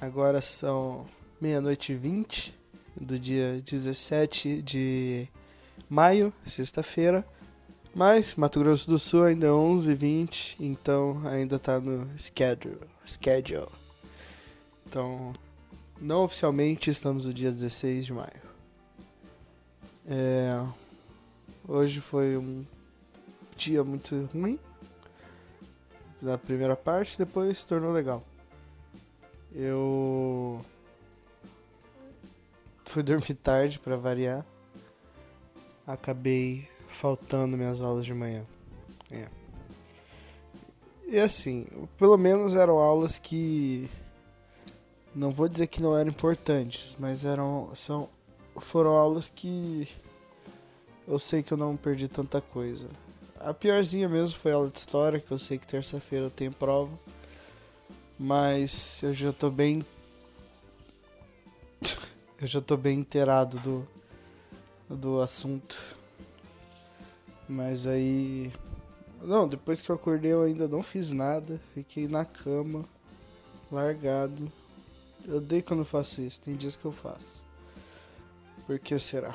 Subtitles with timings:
[0.00, 1.06] Agora são
[1.40, 2.54] meia-noite e vinte
[3.00, 5.26] do dia 17 de
[5.88, 7.24] maio, sexta-feira.
[7.94, 12.80] Mas Mato Grosso do Sul ainda é 11 h 20 então ainda tá no schedule.
[13.06, 13.68] schedule.
[14.86, 15.32] Então,
[15.98, 18.46] não oficialmente estamos no dia 16 de maio.
[20.06, 20.62] É,
[21.66, 22.66] hoje foi um
[23.56, 24.58] dia muito ruim
[26.20, 28.22] na primeira parte, depois se tornou legal.
[29.58, 30.60] Eu
[32.84, 34.44] fui dormir tarde para variar.
[35.86, 38.44] Acabei faltando minhas aulas de manhã.
[39.10, 39.26] É.
[41.06, 41.66] E assim,
[41.96, 43.88] pelo menos eram aulas que
[45.14, 48.10] não vou dizer que não eram importantes, mas eram são
[48.58, 49.88] foram aulas que
[51.08, 52.88] eu sei que eu não perdi tanta coisa.
[53.40, 56.52] A piorzinha mesmo foi a aula de história, que eu sei que terça-feira eu tenho
[56.52, 56.92] prova.
[58.18, 59.84] Mas eu já tô bem.
[62.40, 63.88] eu já tô bem inteirado do,
[64.88, 65.96] do assunto.
[67.48, 68.52] Mas aí.
[69.22, 71.60] Não, depois que eu acordei eu ainda não fiz nada.
[71.74, 72.84] Fiquei na cama,
[73.70, 74.50] largado.
[75.26, 77.44] Eu odeio quando eu faço isso, tem dias que eu faço.
[78.66, 79.34] Por que será?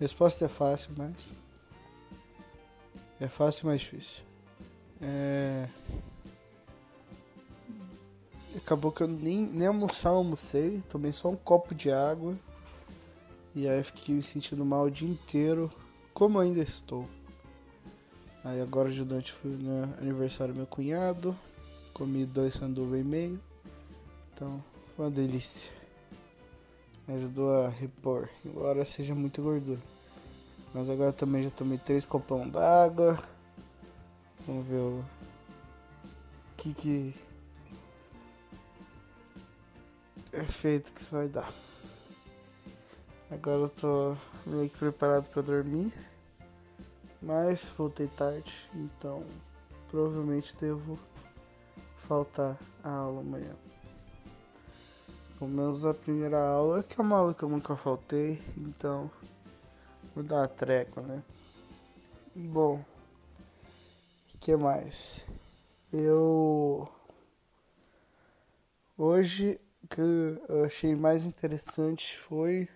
[0.00, 1.32] Resposta é fácil, mas.
[3.20, 4.22] É fácil, mas difícil.
[5.00, 5.68] É...
[8.72, 12.34] Acabou que eu nem, nem almoçar almocei, tomei só um copo de água.
[13.54, 15.70] E aí fiquei me sentindo mal o dia inteiro,
[16.14, 17.06] como ainda estou.
[18.42, 21.36] Aí agora ajudante fui no aniversário do meu cunhado,
[21.92, 23.38] comi dois sanduba e meio.
[24.32, 24.64] Então,
[24.96, 25.70] foi uma delícia.
[27.08, 29.82] Ajudou a repor, embora seja muito gordura.
[30.72, 33.22] Mas agora também já tomei três copão d'água.
[34.46, 35.04] Vamos ver o
[36.56, 37.14] que que
[40.32, 41.52] efeito que isso vai dar.
[43.30, 44.16] Agora eu tô
[44.46, 45.92] meio que preparado para dormir.
[47.20, 49.24] Mas voltei tarde, então
[49.88, 50.98] provavelmente devo
[51.96, 53.54] faltar a aula amanhã.
[55.38, 59.10] Pelo menos a primeira aula, que é uma aula que eu nunca faltei, então
[60.14, 61.22] Vou dar uma trégua, né?
[62.34, 62.84] Bom,
[64.34, 65.24] o que mais?
[65.90, 66.86] Eu.
[68.96, 72.68] Hoje, que eu achei mais interessante foi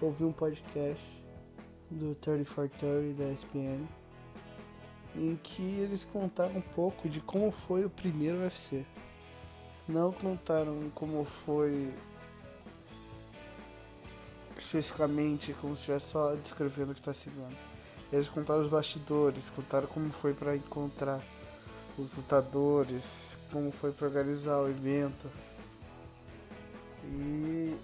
[0.00, 1.24] ouvir um podcast
[1.90, 3.86] do 3430 da ESPN
[5.16, 8.84] em que eles contaram um pouco de como foi o primeiro UFC.
[9.86, 11.94] Não contaram como foi
[14.56, 17.56] especificamente como se estivesse só descrevendo o que está se vendo.
[18.12, 21.20] Eles contaram os bastidores, contaram como foi para encontrar
[21.98, 25.28] os lutadores, como foi para organizar o evento.
[27.04, 27.76] E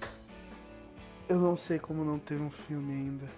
[1.29, 3.29] eu não sei como não teve um filme ainda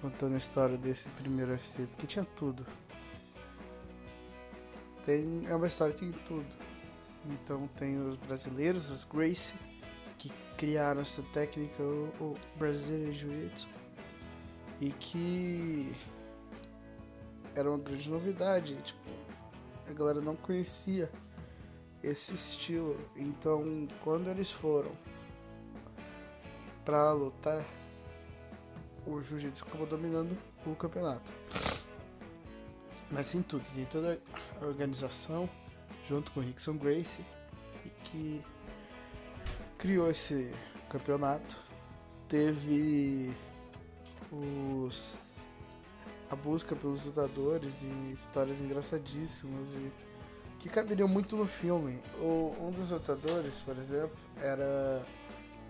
[0.00, 2.66] contando a história desse primeiro UFC, porque tinha tudo.
[5.04, 6.46] Tem, é uma história que tem tudo.
[7.26, 9.56] Então tem os brasileiros, os Gracie,
[10.18, 13.68] que criaram essa técnica, o, o Brazilian Jiu-Jitsu,
[14.80, 15.92] e que
[17.54, 19.00] era uma grande novidade, tipo,
[19.88, 21.10] a galera não conhecia
[22.02, 22.96] esse estilo.
[23.16, 24.92] Então, quando eles foram
[26.84, 27.62] para lutar,
[29.06, 31.30] o jiu-jitsu acabou dominando o campeonato.
[33.10, 34.20] Mas em tudo, tem toda
[34.60, 35.48] a organização
[36.08, 37.24] junto com o Rickson Gracie
[38.04, 38.40] que
[39.76, 40.50] criou esse
[40.88, 41.56] campeonato.
[42.28, 43.30] Teve
[44.30, 45.18] os
[46.30, 50.09] a busca pelos lutadores e histórias engraçadíssimas e
[50.60, 51.98] que caberiam muito no filme.
[52.20, 55.02] O, um dos lutadores, por exemplo, era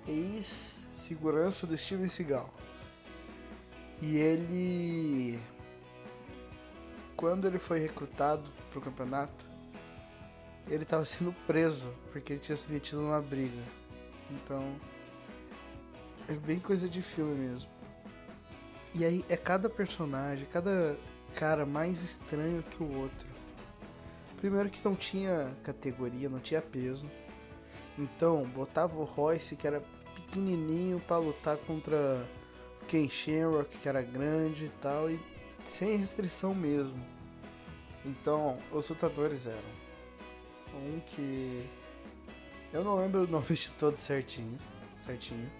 [0.07, 2.53] ex-segurança do Steven Seagal.
[4.03, 5.41] E ele
[7.21, 9.45] quando ele foi recrutado para o campeonato,
[10.67, 13.63] ele estava sendo preso porque ele tinha se metido numa briga.
[14.31, 14.75] Então,
[16.27, 17.69] é bem coisa de filme mesmo.
[18.95, 20.97] E aí é cada personagem, cada
[21.35, 23.29] cara mais estranho que o outro.
[24.41, 27.09] Primeiro que não tinha categoria, não tinha peso.
[27.99, 29.83] Então, botava o Royce, que era
[30.15, 32.27] pequenininho, para lutar contra
[32.83, 35.21] o Ken Shamrock, que era grande e tal, e
[35.65, 36.99] sem restrição mesmo.
[38.05, 39.81] Então, os lutadores eram
[40.75, 41.69] um que
[42.73, 44.57] eu não lembro o nome de todos certinho,
[45.05, 45.51] certinho,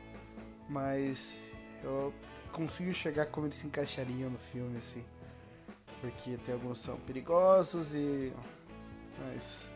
[0.69, 1.39] mas
[1.83, 2.15] eu
[2.53, 5.05] consigo chegar como eles se encaixariam no filme, assim.
[6.01, 8.33] Porque tem alguns são perigosos e
[9.21, 9.71] mais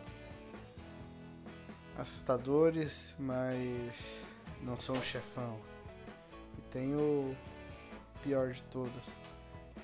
[1.99, 4.20] assustadores, mas
[4.62, 5.58] não são o chefão.
[6.58, 7.35] E tem o
[8.23, 9.02] pior de todos.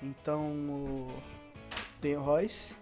[0.01, 1.21] Então o...
[1.99, 2.75] tem o Royce,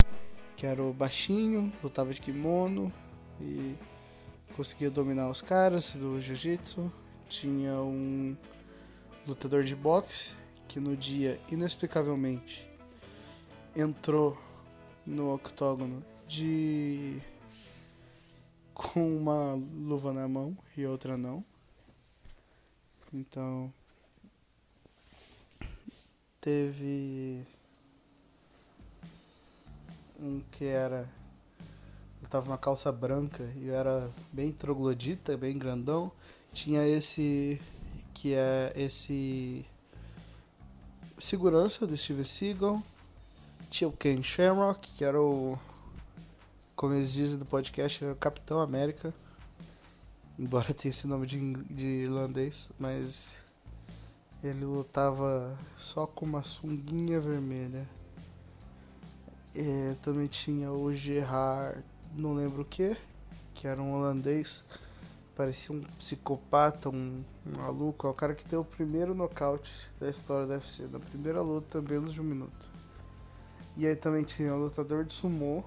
[0.56, 2.92] que era o baixinho, lutava de kimono
[3.40, 3.76] e
[4.56, 6.92] conseguia dominar os caras do jiu-jitsu.
[7.28, 8.36] Tinha um
[9.28, 10.34] lutador de boxe
[10.68, 12.68] que no dia inexplicavelmente
[13.76, 14.38] entrou
[15.06, 17.20] no octógono de
[18.72, 21.44] com uma luva na mão e outra não.
[23.12, 23.74] Então
[26.40, 27.44] teve
[30.20, 31.10] um que era
[32.20, 36.12] ele tava uma calça branca e era bem troglodita, bem grandão.
[36.54, 37.60] Tinha esse
[38.14, 39.66] que é esse
[41.20, 42.84] segurança do Steve Seagal.
[43.72, 45.58] Tinha o Ken Shamrock, que era o
[46.80, 49.14] como eles dizem no podcast, era o Capitão América.
[50.40, 53.36] Embora tenha esse nome de, de irlandês, mas
[54.42, 57.86] ele lutava só com uma sunguinha vermelha.
[59.54, 61.84] E também tinha o Gerard,
[62.16, 62.96] não lembro o que,
[63.54, 64.64] que era um holandês.
[65.36, 68.08] Parecia um psicopata, um, um maluco.
[68.08, 70.84] É o cara que deu o primeiro nocaute da história da UFC.
[70.84, 72.70] Na primeira luta, menos de um minuto.
[73.76, 75.62] E aí também tinha o lutador de sumô.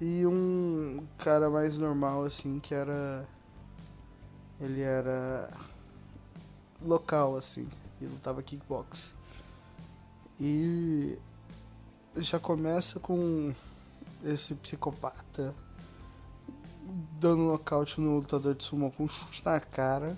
[0.00, 3.26] E um cara mais normal, assim, que era.
[4.60, 5.50] Ele era
[6.82, 7.68] local, assim,
[8.00, 9.12] e lutava kickbox.
[10.40, 11.18] E
[12.16, 13.54] já começa com
[14.24, 15.54] esse psicopata
[17.18, 20.16] dando um nocaute no lutador de sumo com um chute na cara,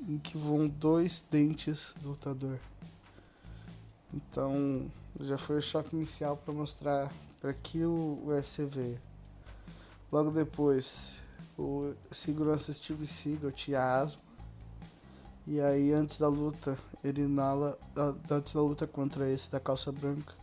[0.00, 2.58] em que voam dois dentes do lutador.
[4.12, 4.90] Então
[5.20, 9.07] já foi o choque inicial para mostrar para que o UFC veio.
[10.10, 11.16] Logo depois,
[11.58, 14.28] o segurança Steve Seagal tinha asma
[15.50, 17.78] e aí antes da luta, ele inala.
[18.30, 20.34] Antes da luta contra esse da calça branca,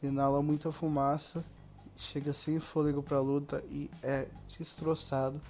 [0.00, 1.44] inala muita fumaça,
[1.96, 5.40] chega sem fôlego pra luta e é destroçado.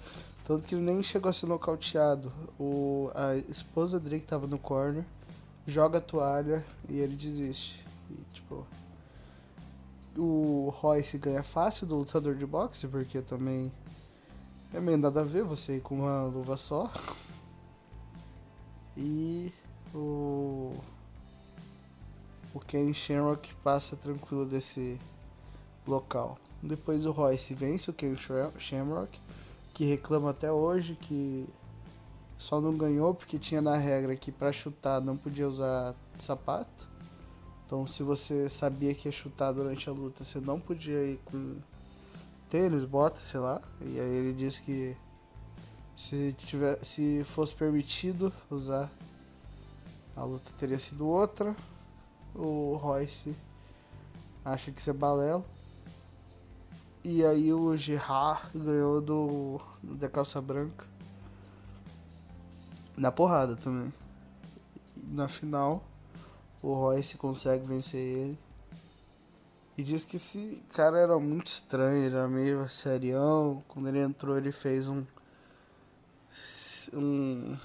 [0.47, 2.33] Tanto que ele nem chegou a ser nocauteado.
[2.59, 5.05] O, a esposa dele que tava no corner
[5.67, 7.85] joga a toalha e ele desiste.
[8.09, 8.60] E, tipo.
[10.17, 13.71] O Royce ganha fácil do lutador de boxe, porque também
[14.73, 16.91] é meio nada a ver você ir com uma luva só.
[18.97, 19.51] E
[19.93, 20.73] o.
[22.53, 24.99] O Ken Shamrock passa tranquilo desse
[25.87, 26.37] local.
[26.61, 28.15] Depois o Royce vence o Ken
[28.59, 29.19] Shamrock,
[29.73, 31.47] que reclama até hoje que
[32.37, 36.90] só não ganhou porque tinha na regra que para chutar não podia usar sapato.
[37.71, 41.55] Então, se você sabia que ia chutar durante a luta, você não podia ir com
[42.49, 43.61] tênis, bota, sei lá.
[43.79, 44.93] E aí ele disse que
[45.95, 48.91] se, tiver, se fosse permitido usar,
[50.17, 51.55] a luta teria sido outra.
[52.35, 53.33] O Royce
[54.43, 55.45] acha que isso é balela.
[57.05, 60.85] E aí o Gerard ganhou do, do da calça branca.
[62.97, 63.93] Na porrada também.
[65.07, 65.85] Na final,
[66.61, 68.39] o Royce consegue vencer ele.
[69.77, 73.63] E diz que esse cara era muito estranho, era meio serião.
[73.67, 75.03] Quando ele entrou, ele fez um
[76.93, 77.57] um,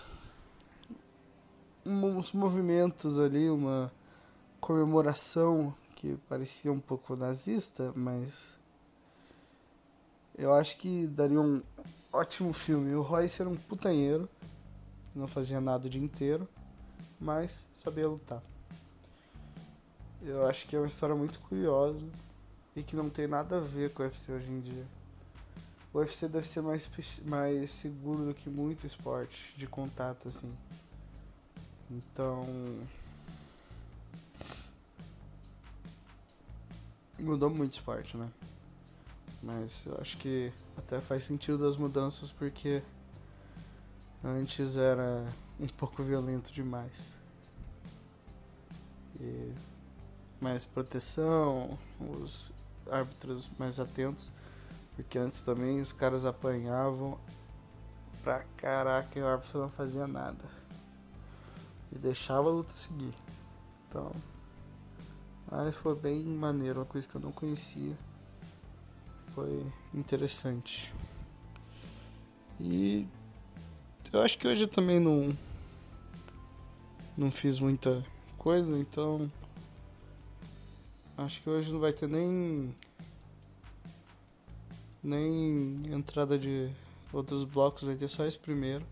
[1.87, 3.93] uns movimentos ali, uma
[4.61, 8.35] comemoração que parecia um pouco nazista, mas
[10.37, 11.63] eu acho que daria um
[12.13, 12.95] ótimo filme.
[12.95, 14.29] O Royce era um putanheiro,
[15.15, 16.49] não fazia nada o dia inteiro,
[17.19, 18.43] mas sabia lutar.
[20.27, 22.05] Eu acho que é uma história muito curiosa
[22.75, 24.85] e que não tem nada a ver com o UFC hoje em dia
[25.97, 26.91] o UFC deve ser mais,
[27.25, 30.53] mais seguro do que muito esporte de contato, assim.
[31.91, 32.45] Então.
[37.19, 38.29] Mudou muito esporte, né?
[39.43, 42.83] Mas eu acho que até faz sentido as mudanças porque
[44.23, 45.25] antes era
[45.59, 47.11] um pouco violento demais.
[49.19, 49.51] E
[50.41, 52.53] mais proteção, os
[52.91, 54.31] árbitros mais atentos.
[54.95, 57.19] Porque antes também os caras apanhavam
[58.23, 60.45] pra caraca e o árbitro não fazia nada.
[61.93, 63.13] E deixava a luta seguir.
[63.89, 64.11] Então.
[65.51, 67.97] Mas foi bem maneiro, uma coisa que eu não conhecia.
[69.35, 69.65] Foi
[69.95, 70.93] interessante.
[72.59, 73.07] E
[74.13, 75.37] eu acho que hoje eu também não
[77.17, 78.05] não fiz muita
[78.37, 79.31] coisa, então
[81.17, 82.75] acho que hoje não vai ter nem
[85.03, 86.71] nem entrada de
[87.13, 88.85] outros blocos, vai ter só esse primeiro.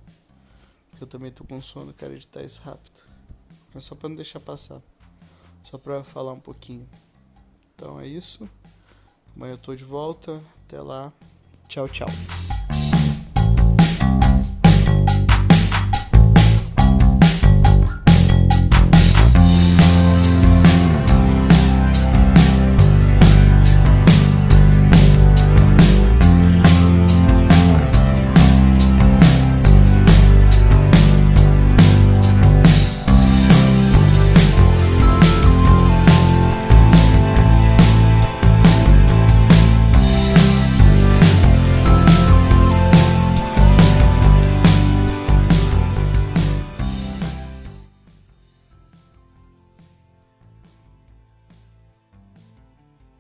[1.00, 3.02] Eu também tô com sono, quero editar isso rápido.
[3.74, 4.80] É só pra não deixar passar.
[5.64, 6.88] Só pra falar um pouquinho.
[7.74, 8.48] Então é isso.
[9.34, 10.40] Amanhã eu tô de volta.
[10.64, 11.12] Até lá.
[11.68, 12.08] Tchau, tchau.